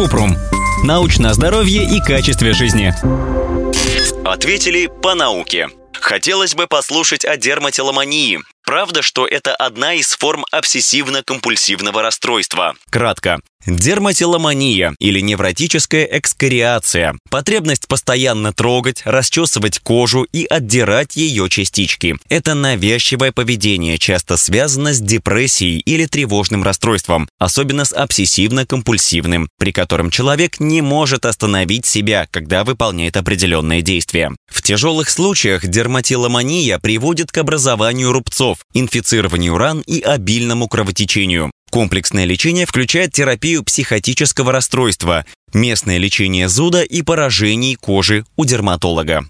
[0.00, 0.34] Купрум.
[0.82, 2.94] Научное здоровье и качестве жизни.
[4.26, 5.68] Ответили по науке.
[5.92, 8.40] Хотелось бы послушать о дерматиломании.
[8.64, 12.76] Правда, что это одна из форм обсессивно-компульсивного расстройства?
[12.88, 13.40] Кратко.
[13.66, 22.16] Дерматиломания или невротическая экскориация– потребность постоянно трогать, расчесывать кожу и отдирать ее частички.
[22.30, 30.10] Это навязчивое поведение часто связано с депрессией или тревожным расстройством, особенно с обсессивно-компульсивным, при котором
[30.10, 34.34] человек не может остановить себя, когда выполняет определенные действия.
[34.50, 41.50] В тяжелых случаях дерматиломания приводит к образованию рубцов, инфицированию ран и обильному кровотечению.
[41.70, 45.24] Комплексное лечение включает терапию психотического расстройства,
[45.54, 49.24] местное лечение зуда и поражений кожи у дерматолога.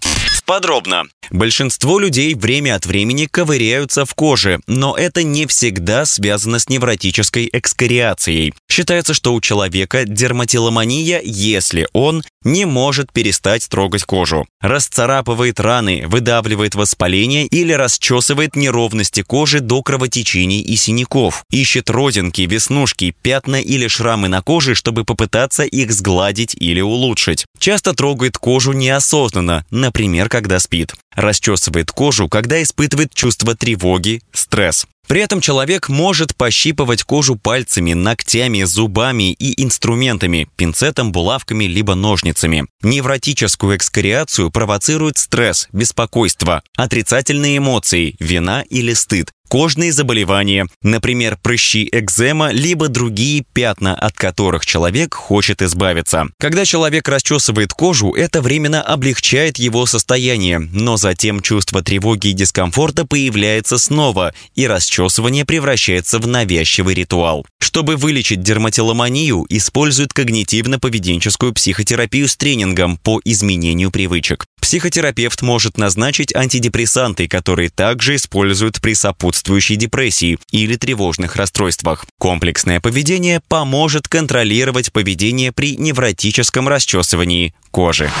[0.45, 1.03] Подробно.
[1.31, 7.49] Большинство людей время от времени ковыряются в коже, но это не всегда связано с невротической
[7.53, 8.53] экскориацией.
[8.69, 14.45] Считается, что у человека дерматиломания, если он не может перестать трогать кожу.
[14.59, 21.45] Расцарапывает раны, выдавливает воспаление или расчесывает неровности кожи до кровотечений и синяков.
[21.49, 27.45] Ищет родинки, веснушки, пятна или шрамы на коже, чтобы попытаться их сгладить или улучшить.
[27.57, 30.93] Часто трогает кожу неосознанно, например, когда спит.
[31.21, 34.87] Расчесывает кожу, когда испытывает чувство тревоги, стресс.
[35.07, 42.65] При этом человек может пощипывать кожу пальцами, ногтями, зубами и инструментами, пинцетом, булавками либо ножницами.
[42.81, 52.53] Невротическую экскориацию провоцирует стресс, беспокойство, отрицательные эмоции, вина или стыд кожные заболевания, например, прыщи экзема,
[52.53, 56.27] либо другие пятна, от которых человек хочет избавиться.
[56.39, 63.05] Когда человек расчесывает кожу, это временно облегчает его состояние, но затем чувство тревоги и дискомфорта
[63.05, 67.45] появляется снова, и расчесывание превращается в навязчивый ритуал.
[67.59, 74.45] Чтобы вылечить дерматиломанию, используют когнитивно-поведенческую психотерапию с тренингом по изменению привычек.
[74.61, 78.93] Психотерапевт может назначить антидепрессанты, которые также используют при
[79.41, 82.05] сопутствующей депрессии или тревожных расстройствах.
[82.19, 88.11] Комплексное поведение поможет контролировать поведение при невротическом расчесывании кожи.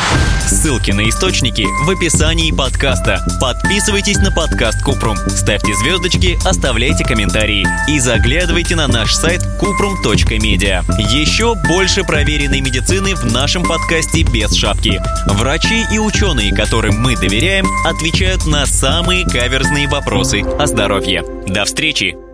[0.47, 3.23] Ссылки на источники в описании подкаста.
[3.39, 10.83] Подписывайтесь на подкаст Купрум, ставьте звездочки, оставляйте комментарии и заглядывайте на наш сайт kuprum.media.
[11.11, 15.01] Еще больше проверенной медицины в нашем подкасте без шапки.
[15.27, 21.10] Врачи и ученые, которым мы доверяем, отвечают на самые каверзные вопросы о здоровье.
[21.47, 22.30] До встречи!